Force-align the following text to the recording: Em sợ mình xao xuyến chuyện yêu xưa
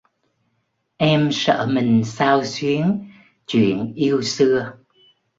Em 0.99 1.29
sợ 1.31 1.67
mình 1.71 2.03
xao 2.03 2.43
xuyến 2.45 3.05
chuyện 3.47 3.93
yêu 3.95 4.21
xưa 4.21 4.73